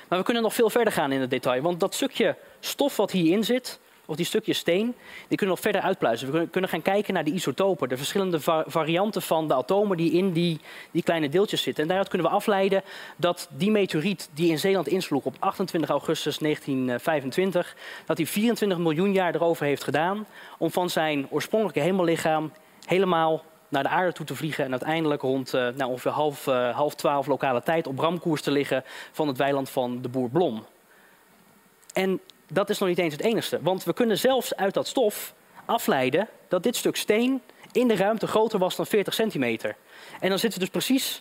Maar 0.08 0.18
we 0.18 0.24
kunnen 0.24 0.42
nog 0.42 0.54
veel 0.54 0.70
verder 0.70 0.92
gaan 0.92 1.12
in 1.12 1.20
het 1.20 1.30
detail, 1.30 1.62
want 1.62 1.80
dat 1.80 1.94
stukje 1.94 2.36
stof 2.60 2.96
wat 2.96 3.10
hierin 3.10 3.44
zit, 3.44 3.80
of 4.08 4.16
die 4.16 4.26
stukjes 4.26 4.58
steen, 4.58 4.94
die 5.28 5.36
kunnen 5.36 5.54
nog 5.54 5.60
verder 5.60 5.80
uitpluizen. 5.80 6.32
We 6.32 6.48
kunnen 6.48 6.70
gaan 6.70 6.82
kijken 6.82 7.14
naar 7.14 7.24
de 7.24 7.30
isotopen, 7.30 7.88
de 7.88 7.96
verschillende 7.96 8.40
va 8.40 8.64
varianten 8.66 9.22
van 9.22 9.48
de 9.48 9.54
atomen 9.54 9.96
die 9.96 10.12
in 10.12 10.32
die, 10.32 10.60
die 10.90 11.02
kleine 11.02 11.28
deeltjes 11.28 11.62
zitten. 11.62 11.82
En 11.82 11.88
daaruit 11.88 12.08
kunnen 12.08 12.26
we 12.26 12.34
afleiden 12.34 12.82
dat 13.16 13.48
die 13.56 13.70
meteoriet 13.70 14.30
die 14.34 14.50
in 14.50 14.58
Zeeland 14.58 14.88
insloeg 14.88 15.24
op 15.24 15.36
28 15.38 15.90
augustus 15.90 16.38
1925, 16.38 17.76
dat 18.06 18.16
die 18.16 18.28
24 18.28 18.78
miljoen 18.78 19.12
jaar 19.12 19.34
erover 19.34 19.66
heeft 19.66 19.84
gedaan 19.84 20.26
om 20.58 20.70
van 20.70 20.90
zijn 20.90 21.26
oorspronkelijke 21.30 21.80
hemellichaam 21.80 22.52
helemaal 22.86 23.44
naar 23.68 23.82
de 23.82 23.88
aarde 23.88 24.12
toe 24.12 24.26
te 24.26 24.34
vliegen 24.34 24.64
en 24.64 24.70
uiteindelijk 24.70 25.22
rond 25.22 25.54
uh, 25.54 25.68
nou, 25.76 25.90
ongeveer 25.90 26.12
half, 26.12 26.46
uh, 26.46 26.74
half 26.74 26.94
twaalf 26.94 27.26
lokale 27.26 27.62
tijd 27.62 27.86
op 27.86 27.98
ramkoers 27.98 28.42
te 28.42 28.50
liggen 28.50 28.84
van 29.12 29.28
het 29.28 29.36
weiland 29.36 29.70
van 29.70 30.02
de 30.02 30.08
boer 30.08 30.30
Blom. 30.30 30.64
En 31.92 32.20
dat 32.48 32.70
is 32.70 32.78
nog 32.78 32.88
niet 32.88 32.98
eens 32.98 33.12
het 33.12 33.22
enige. 33.22 33.58
Want 33.62 33.84
we 33.84 33.92
kunnen 33.92 34.18
zelfs 34.18 34.56
uit 34.56 34.74
dat 34.74 34.86
stof 34.86 35.34
afleiden 35.64 36.28
dat 36.48 36.62
dit 36.62 36.76
stuk 36.76 36.96
steen 36.96 37.42
in 37.72 37.88
de 37.88 37.96
ruimte 37.96 38.26
groter 38.26 38.58
was 38.58 38.76
dan 38.76 38.86
40 38.86 39.14
centimeter. 39.14 39.76
En 40.20 40.28
dan 40.28 40.38
zitten 40.38 40.58
we 40.58 40.64
dus 40.64 40.74
precies 40.74 41.20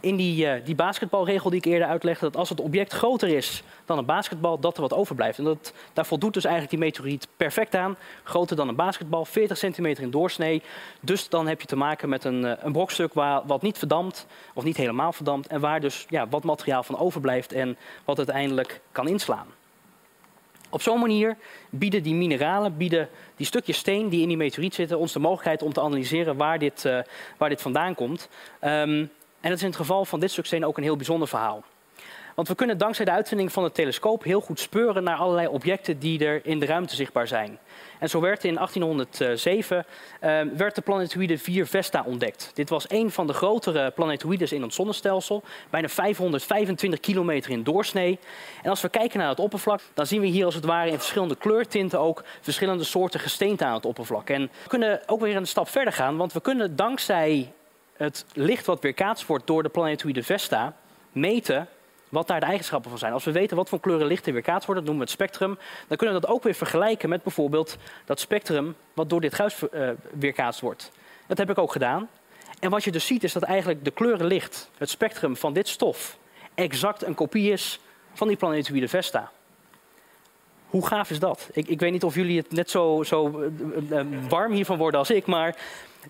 in 0.00 0.16
die, 0.16 0.46
uh, 0.46 0.64
die 0.64 0.74
basketbalregel 0.74 1.50
die 1.50 1.58
ik 1.58 1.64
eerder 1.64 1.88
uitlegde, 1.88 2.24
dat 2.24 2.36
als 2.36 2.48
het 2.48 2.60
object 2.60 2.92
groter 2.92 3.28
is 3.28 3.62
dan 3.84 3.98
een 3.98 4.04
basketbal, 4.04 4.58
dat 4.58 4.74
er 4.74 4.80
wat 4.80 4.94
overblijft. 4.94 5.38
En 5.38 5.44
dat, 5.44 5.72
daar 5.92 6.06
voldoet 6.06 6.34
dus 6.34 6.44
eigenlijk 6.44 6.74
die 6.74 6.84
meteoriet 6.84 7.28
perfect 7.36 7.74
aan. 7.74 7.96
Groter 8.22 8.56
dan 8.56 8.68
een 8.68 8.76
basketbal, 8.76 9.24
40 9.24 9.58
centimeter 9.58 10.02
in 10.02 10.10
doorsnee. 10.10 10.62
Dus 11.00 11.28
dan 11.28 11.46
heb 11.46 11.60
je 11.60 11.66
te 11.66 11.76
maken 11.76 12.08
met 12.08 12.24
een, 12.24 12.44
uh, 12.44 12.52
een 12.58 12.72
brokstuk 12.72 13.14
waar, 13.14 13.42
wat 13.46 13.62
niet 13.62 13.78
verdampt, 13.78 14.26
of 14.54 14.64
niet 14.64 14.76
helemaal 14.76 15.12
verdampt, 15.12 15.46
en 15.46 15.60
waar 15.60 15.80
dus 15.80 16.06
ja, 16.08 16.28
wat 16.28 16.44
materiaal 16.44 16.82
van 16.82 16.98
overblijft 16.98 17.52
en 17.52 17.76
wat 18.04 18.18
uiteindelijk 18.18 18.80
kan 18.92 19.08
inslaan. 19.08 19.46
Op 20.68 20.82
zo'n 20.82 21.00
manier 21.00 21.36
bieden 21.70 22.02
die 22.02 22.14
mineralen, 22.14 22.76
bieden 22.76 23.08
die 23.36 23.46
stukjes 23.46 23.78
steen 23.78 24.08
die 24.08 24.22
in 24.22 24.28
die 24.28 24.36
meteoriet 24.36 24.74
zitten, 24.74 24.98
ons 24.98 25.12
de 25.12 25.18
mogelijkheid 25.18 25.62
om 25.62 25.72
te 25.72 25.80
analyseren 25.80 26.36
waar 26.36 26.58
dit, 26.58 26.84
uh, 26.84 26.98
waar 27.36 27.48
dit 27.48 27.62
vandaan 27.62 27.94
komt. 27.94 28.28
Um, 28.60 29.10
en 29.40 29.52
dat 29.52 29.52
is 29.52 29.62
in 29.62 29.66
het 29.66 29.76
geval 29.76 30.04
van 30.04 30.20
dit 30.20 30.30
stuk 30.30 30.46
steen 30.46 30.64
ook 30.64 30.76
een 30.76 30.82
heel 30.82 30.96
bijzonder 30.96 31.28
verhaal. 31.28 31.64
Want 32.36 32.48
we 32.48 32.54
kunnen 32.54 32.78
dankzij 32.78 33.04
de 33.04 33.10
uitvinding 33.10 33.52
van 33.52 33.64
het 33.64 33.74
telescoop 33.74 34.24
heel 34.24 34.40
goed 34.40 34.60
speuren 34.60 35.02
naar 35.02 35.16
allerlei 35.16 35.46
objecten 35.46 35.98
die 35.98 36.24
er 36.24 36.46
in 36.46 36.58
de 36.58 36.66
ruimte 36.66 36.94
zichtbaar 36.94 37.26
zijn. 37.26 37.58
En 37.98 38.08
zo 38.08 38.20
werd 38.20 38.44
in 38.44 38.54
1807 38.54 39.76
uh, 39.76 40.40
werd 40.56 40.74
de 40.74 40.80
planetoïde 40.80 41.38
4 41.38 41.66
Vesta 41.66 42.02
ontdekt. 42.06 42.50
Dit 42.54 42.68
was 42.68 42.90
een 42.90 43.10
van 43.10 43.26
de 43.26 43.32
grotere 43.32 43.90
planetoïdes 43.90 44.52
in 44.52 44.64
ons 44.64 44.74
zonnestelsel, 44.74 45.42
bijna 45.70 45.88
525 45.88 47.00
kilometer 47.00 47.50
in 47.50 47.62
doorsnee. 47.62 48.18
En 48.62 48.70
als 48.70 48.80
we 48.80 48.88
kijken 48.88 49.18
naar 49.18 49.28
het 49.28 49.40
oppervlak, 49.40 49.80
dan 49.94 50.06
zien 50.06 50.20
we 50.20 50.26
hier 50.26 50.44
als 50.44 50.54
het 50.54 50.64
ware 50.64 50.90
in 50.90 50.98
verschillende 50.98 51.36
kleurtinten 51.36 52.00
ook 52.00 52.24
verschillende 52.40 52.84
soorten 52.84 53.20
gesteente 53.20 53.64
aan 53.64 53.74
het 53.74 53.86
oppervlak. 53.86 54.28
En 54.28 54.42
we 54.42 54.68
kunnen 54.68 55.00
ook 55.06 55.20
weer 55.20 55.36
een 55.36 55.46
stap 55.46 55.68
verder 55.68 55.92
gaan, 55.92 56.16
want 56.16 56.32
we 56.32 56.40
kunnen 56.40 56.76
dankzij 56.76 57.52
het 57.96 58.24
licht 58.34 58.66
wat 58.66 58.82
weerkaatst 58.82 59.26
wordt 59.26 59.46
door 59.46 59.62
de 59.62 59.68
planetoïde 59.68 60.22
Vesta 60.22 60.76
meten 61.12 61.68
wat 62.16 62.26
daar 62.26 62.40
de 62.40 62.46
eigenschappen 62.46 62.90
van 62.90 62.98
zijn. 62.98 63.12
Als 63.12 63.24
we 63.24 63.32
weten 63.32 63.56
wat 63.56 63.68
voor 63.68 63.80
kleuren 63.80 64.06
licht 64.06 64.26
er 64.26 64.32
weerkaatst 64.32 64.66
worden, 64.66 64.84
dat 64.84 64.92
noemen 64.92 65.06
we 65.06 65.12
het 65.12 65.22
spectrum, 65.22 65.58
dan 65.88 65.96
kunnen 65.96 66.14
we 66.14 66.20
dat 66.20 66.30
ook 66.30 66.42
weer 66.42 66.54
vergelijken 66.54 67.08
met 67.08 67.22
bijvoorbeeld 67.22 67.76
dat 68.04 68.20
spectrum 68.20 68.74
wat 68.94 69.10
door 69.10 69.20
dit 69.20 69.34
gruis 69.34 69.62
uh, 69.72 69.90
weerkaatst 70.12 70.60
wordt. 70.60 70.92
Dat 71.26 71.38
heb 71.38 71.50
ik 71.50 71.58
ook 71.58 71.72
gedaan. 71.72 72.08
En 72.60 72.70
wat 72.70 72.84
je 72.84 72.92
dus 72.92 73.06
ziet 73.06 73.24
is 73.24 73.32
dat 73.32 73.42
eigenlijk 73.42 73.84
de 73.84 73.90
kleuren 73.90 74.26
licht, 74.26 74.70
het 74.78 74.90
spectrum 74.90 75.36
van 75.36 75.52
dit 75.52 75.68
stof, 75.68 76.18
exact 76.54 77.02
een 77.02 77.14
kopie 77.14 77.52
is 77.52 77.80
van 78.12 78.28
die 78.28 78.36
planetoïde 78.36 78.88
Vesta. 78.88 79.30
Hoe 80.66 80.86
gaaf 80.86 81.10
is 81.10 81.18
dat? 81.18 81.48
Ik, 81.52 81.68
ik 81.68 81.80
weet 81.80 81.92
niet 81.92 82.04
of 82.04 82.14
jullie 82.14 82.36
het 82.36 82.52
net 82.52 82.70
zo, 82.70 83.02
zo 83.02 83.40
uh, 83.40 83.90
uh, 83.90 84.28
warm 84.28 84.52
hiervan 84.52 84.78
worden 84.78 85.00
als 85.00 85.10
ik, 85.10 85.26
maar 85.26 85.56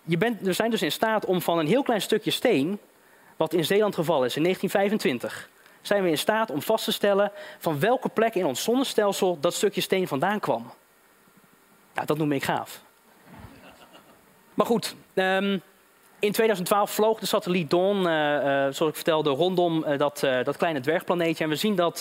je 0.05 0.17
bent, 0.17 0.41
we 0.41 0.53
zijn 0.53 0.71
dus 0.71 0.83
in 0.83 0.93
staat 0.93 1.25
om 1.25 1.41
van 1.41 1.59
een 1.59 1.67
heel 1.67 1.83
klein 1.83 2.01
stukje 2.01 2.31
steen, 2.31 2.79
wat 3.37 3.53
in 3.53 3.65
Zeeland 3.65 3.95
geval 3.95 4.25
is 4.25 4.37
in 4.37 4.43
1925, 4.43 5.49
zijn 5.87 6.03
we 6.03 6.11
in 6.11 6.19
staat 6.19 6.51
om 6.51 6.63
vast 6.63 6.85
te 6.85 6.93
stellen 6.93 7.33
van 7.59 7.81
welke 7.81 8.09
plek 8.09 8.35
in 8.35 8.47
ons 8.47 8.63
zonnestelsel 8.63 9.41
dat 9.41 9.55
stukje 9.55 9.81
steen 9.81 10.09
vandaan 10.09 10.41
kwam. 10.41 10.73
Ja, 11.95 12.05
dat 12.05 12.19
noem 12.19 12.33
ik 12.33 12.45
gaaf. 12.45 12.81
Maar 14.55 14.67
goed, 14.67 14.95
um, 15.15 15.63
in 16.19 16.33
2012 16.33 16.91
vloog 16.91 17.19
de 17.19 17.27
satelliet 17.27 17.71
Dawn, 17.71 17.97
uh, 17.97 18.05
uh, 18.05 18.43
zoals 18.45 18.79
ik 18.79 18.95
vertelde, 18.95 19.31
rondom 19.31 19.85
uh, 19.85 19.99
dat, 19.99 20.21
dat, 20.21 20.57
kleine 20.57 20.81
dwergplaneetje. 20.81 21.45
En 21.45 21.51
we 21.51 21.57
zien 21.57 21.75
dat, 21.75 22.01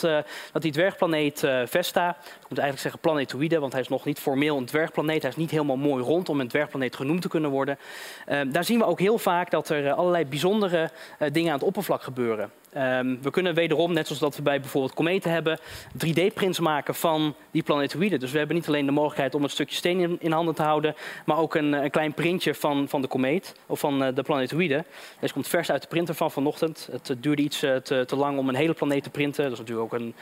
dat 0.51 0.61
die 0.61 0.71
dwergplaneet 0.71 1.39
Vesta, 1.65 2.09
ik 2.09 2.49
moet 2.49 2.59
eigenlijk 2.59 2.79
zeggen 2.79 2.99
planetoïde, 2.99 3.59
want 3.59 3.71
hij 3.71 3.81
is 3.81 3.87
nog 3.87 4.05
niet 4.05 4.19
formeel 4.19 4.57
een 4.57 4.65
dwergplaneet. 4.65 5.21
Hij 5.21 5.31
is 5.31 5.37
niet 5.37 5.51
helemaal 5.51 5.77
mooi 5.77 6.03
rond 6.03 6.29
om 6.29 6.39
een 6.39 6.47
dwergplaneet 6.47 6.95
genoemd 6.95 7.21
te 7.21 7.27
kunnen 7.27 7.49
worden. 7.49 7.77
Ehm, 8.25 8.51
daar 8.51 8.63
zien 8.63 8.79
we 8.79 8.85
ook 8.85 8.99
heel 8.99 9.17
vaak 9.17 9.51
dat 9.51 9.69
er 9.69 9.91
allerlei 9.91 10.25
bijzondere 10.25 10.89
dingen 11.31 11.51
aan 11.51 11.57
het 11.57 11.67
oppervlak 11.67 12.03
gebeuren. 12.03 12.51
Um, 12.77 13.22
we 13.22 13.29
kunnen 13.29 13.53
wederom, 13.53 13.94
net 13.94 14.05
zoals 14.05 14.22
dat 14.22 14.36
we 14.36 14.41
bij 14.41 14.60
bijvoorbeeld 14.60 14.94
kometen 14.94 15.32
hebben, 15.32 15.60
3D-prints 16.05 16.60
maken 16.60 16.96
van 16.96 17.36
die 17.51 17.63
planetoïden. 17.63 18.20
Dus 18.20 18.32
we 18.32 18.38
hebben 18.38 18.55
niet 18.55 18.67
alleen 18.67 18.86
de 18.86 18.91
mogelijkheid 18.91 19.36
om 19.36 19.44
een 19.44 19.50
stukje 19.50 19.75
steen 19.75 20.17
in, 20.20 20.32
handen 20.32 20.55
te 20.55 20.62
houden, 20.62 20.96
maar 21.25 21.38
ook 21.38 21.55
een, 21.55 21.74
een, 21.74 21.89
klein 21.89 22.13
printje 22.13 22.55
van, 22.55 22.89
van 22.89 23.01
de 23.01 23.08
komeet 23.08 23.55
of 23.65 23.79
van 23.79 24.03
uh, 24.03 24.15
de 24.15 24.22
planetoïde. 24.22 24.86
Deze 25.20 25.34
komt 25.34 25.48
vers 25.48 25.72
uit 25.72 25.82
de 25.82 25.88
printer 25.88 26.15
van 26.15 26.32
vanochtend. 26.32 26.88
Het 26.91 27.10
uh, 27.10 27.17
duurde 27.20 27.41
iets 27.41 27.63
uh, 27.63 27.75
te, 27.75 28.05
te, 28.05 28.15
lang 28.15 28.38
om 28.38 28.50
een 28.50 28.55
hele 28.55 28.74
planeet 28.74 29.03
te 29.03 29.10
printen. 29.10 29.44
Dat 29.44 29.53
is 29.53 29.60
natuurlijk 29.60 29.94
ook 29.94 30.00
een 30.00 30.13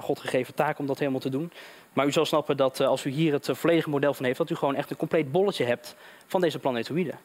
godgegeven 0.00 0.54
taak 0.54 0.78
om 0.78 0.86
dat 0.86 0.98
helemaal 0.98 1.20
te 1.20 1.30
doen. 1.30 1.52
Maar 1.92 2.06
u 2.06 2.12
zal 2.12 2.24
snappen 2.24 2.56
dat 2.56 2.80
als 2.80 3.04
u 3.04 3.10
hier 3.10 3.32
het 3.32 3.50
volledige 3.52 3.90
model 3.90 4.14
van 4.14 4.24
heeft, 4.24 4.38
dat 4.38 4.50
u 4.50 4.54
gewoon 4.54 4.74
echt 4.74 4.90
een 4.90 4.96
compleet 4.96 5.32
bolletje 5.32 5.64
hebt 5.64 5.96
van 6.26 6.40
deze 6.40 6.58
planetoïden. 6.58 7.18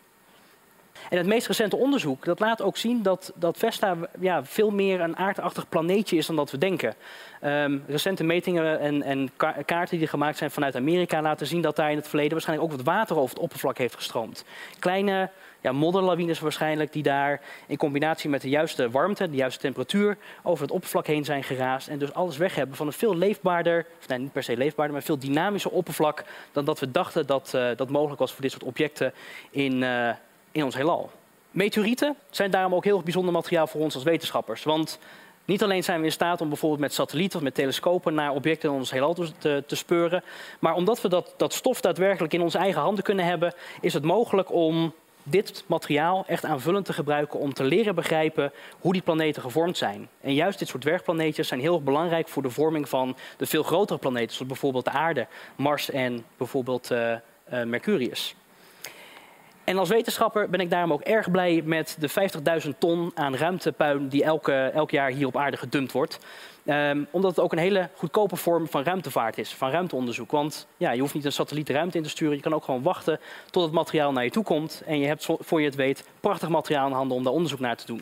En 1.09 1.17
het 1.17 1.27
meest 1.27 1.47
recente 1.47 1.75
onderzoek 1.75 2.25
dat 2.25 2.39
laat 2.39 2.62
ook 2.62 2.77
zien 2.77 3.01
dat, 3.01 3.31
dat 3.35 3.57
Vesta 3.57 3.97
ja, 4.19 4.45
veel 4.45 4.69
meer 4.69 5.01
een 5.01 5.17
aardachtig 5.17 5.69
planeetje 5.69 6.17
is 6.17 6.25
dan 6.25 6.35
dat 6.35 6.51
we 6.51 6.57
denken. 6.57 6.95
Um, 7.43 7.83
recente 7.88 8.23
metingen 8.23 8.79
en, 8.79 9.03
en 9.03 9.29
kaarten 9.65 9.97
die 9.97 10.07
gemaakt 10.07 10.38
zijn 10.38 10.51
vanuit 10.51 10.75
Amerika 10.75 11.21
laten 11.21 11.47
zien 11.47 11.62
dat 11.62 11.75
daar 11.75 11.91
in 11.91 11.97
het 11.97 12.07
verleden 12.07 12.31
waarschijnlijk 12.31 12.71
ook 12.71 12.77
wat 12.77 12.85
water 12.85 13.17
over 13.17 13.29
het 13.29 13.43
oppervlak 13.43 13.77
heeft 13.77 13.95
gestroomd. 13.95 14.45
Kleine 14.79 15.29
ja, 15.63 15.71
modderlawines 15.71 16.39
waarschijnlijk 16.39 16.93
die 16.93 17.03
daar 17.03 17.41
in 17.67 17.77
combinatie 17.77 18.29
met 18.29 18.41
de 18.41 18.50
juiste 18.50 18.89
warmte, 18.89 19.29
de 19.29 19.35
juiste 19.35 19.59
temperatuur 19.59 20.17
over 20.43 20.63
het 20.63 20.73
oppervlak 20.73 21.07
heen 21.07 21.25
zijn 21.25 21.43
geraasd. 21.43 21.88
En 21.88 21.97
dus 21.97 22.13
alles 22.13 22.38
weg 22.38 22.55
hebben 22.55 22.75
van 22.75 22.88
een 22.88 22.93
veel 22.93 23.15
leefbaarder, 23.15 23.85
of 24.00 24.07
nee, 24.07 24.19
niet 24.19 24.31
per 24.31 24.43
se 24.43 24.57
leefbaarder, 24.57 24.95
maar 24.95 25.03
veel 25.03 25.19
dynamischer 25.19 25.71
oppervlak 25.71 26.23
dan 26.51 26.65
dat 26.65 26.79
we 26.79 26.91
dachten 26.91 27.27
dat 27.27 27.51
uh, 27.55 27.67
dat 27.75 27.89
mogelijk 27.89 28.19
was 28.19 28.31
voor 28.31 28.41
dit 28.41 28.51
soort 28.51 28.63
objecten 28.63 29.13
in, 29.51 29.81
uh, 29.81 30.09
in 30.53 30.63
ons 30.63 30.75
heelal. 30.75 31.12
Meteorieten 31.51 32.15
zijn 32.29 32.51
daarom 32.51 32.75
ook 32.75 32.83
heel 32.83 33.01
bijzonder 33.01 33.33
materiaal 33.33 33.67
voor 33.67 33.81
ons 33.81 33.93
als 33.93 34.03
wetenschappers. 34.03 34.63
Want 34.63 35.00
niet 35.45 35.63
alleen 35.63 35.83
zijn 35.83 36.00
we 36.00 36.05
in 36.05 36.12
staat 36.12 36.41
om 36.41 36.48
bijvoorbeeld 36.48 36.81
met 36.81 36.93
satellieten 36.93 37.38
of 37.38 37.43
met 37.43 37.55
telescopen 37.55 38.13
naar 38.13 38.31
objecten 38.31 38.69
in 38.69 38.75
ons 38.75 38.91
heelal 38.91 39.13
te, 39.13 39.63
te 39.67 39.75
speuren, 39.75 40.24
maar 40.60 40.74
omdat 40.74 41.01
we 41.01 41.10
dat, 41.10 41.33
dat 41.38 41.53
stof 41.53 41.81
daadwerkelijk 41.81 42.33
in 42.33 42.41
onze 42.41 42.57
eigen 42.57 42.81
handen 42.81 43.03
kunnen 43.03 43.25
hebben, 43.25 43.53
is 43.81 43.93
het 43.93 44.03
mogelijk 44.03 44.51
om 44.51 44.93
dit 45.24 45.63
materiaal 45.67 46.24
echt 46.27 46.45
aanvullend 46.45 46.86
te 46.86 46.93
gebruiken 46.93 47.39
om 47.39 47.53
te 47.53 47.63
leren 47.63 47.95
begrijpen 47.95 48.51
hoe 48.79 48.93
die 48.93 49.01
planeten 49.01 49.41
gevormd 49.41 49.77
zijn. 49.77 50.10
En 50.22 50.33
juist 50.33 50.60
dit 50.60 50.67
soort 50.67 50.81
dwergplaneetjes 50.81 51.48
zijn 51.48 51.60
heel 51.60 51.81
belangrijk 51.81 52.27
voor 52.27 52.41
de 52.41 52.50
vorming 52.50 52.89
van 52.89 53.15
de 53.38 53.45
veel 53.45 53.63
grotere 53.63 54.00
planeten, 54.00 54.36
zoals 54.36 54.51
bijvoorbeeld 54.51 54.86
de 54.86 54.91
aarde, 54.91 55.27
Mars 55.55 55.89
en 55.89 56.25
bijvoorbeeld 56.38 56.91
uh, 56.91 57.12
uh, 57.12 57.63
Mercurius. 57.63 58.36
En 59.63 59.77
als 59.77 59.89
wetenschapper 59.89 60.50
ben 60.50 60.60
ik 60.60 60.70
daarom 60.70 60.93
ook 60.93 61.01
erg 61.01 61.32
blij 61.32 61.62
met 61.65 61.98
de 62.00 62.10
50.000 62.63 62.70
ton 62.77 63.12
aan 63.13 63.36
ruimtepuin 63.36 64.08
die 64.08 64.24
elke, 64.24 64.53
elk 64.53 64.91
jaar 64.91 65.10
hier 65.10 65.27
op 65.27 65.38
aarde 65.38 65.58
gedumpt 65.58 65.91
wordt. 65.91 66.20
Um, 66.65 67.08
omdat 67.12 67.36
het 67.36 67.39
ook 67.39 67.51
een 67.51 67.58
hele 67.58 67.89
goedkope 67.96 68.36
vorm 68.36 68.67
van 68.67 68.84
ruimtevaart 68.84 69.38
is, 69.38 69.53
van 69.53 69.70
ruimteonderzoek. 69.70 70.32
Want 70.32 70.67
ja, 70.77 70.91
je 70.91 71.01
hoeft 71.01 71.13
niet 71.13 71.25
een 71.25 71.32
satelliet 71.32 71.70
ruimte 71.70 71.98
in 71.98 72.03
te 72.03 72.10
sturen. 72.10 72.36
Je 72.36 72.41
kan 72.41 72.53
ook 72.53 72.63
gewoon 72.63 72.82
wachten 72.82 73.20
tot 73.50 73.63
het 73.63 73.72
materiaal 73.72 74.12
naar 74.12 74.24
je 74.24 74.29
toe 74.29 74.43
komt. 74.43 74.82
En 74.86 75.00
je 75.00 75.08
hebt, 75.08 75.27
voor 75.39 75.60
je 75.60 75.65
het 75.65 75.75
weet, 75.75 76.08
prachtig 76.20 76.50
materiaal 76.50 76.88
in 76.88 76.93
handen 76.93 77.17
om 77.17 77.24
daar 77.24 77.34
onderzoek 77.34 77.60
naar 77.60 77.75
te 77.75 77.86
doen. 77.86 78.01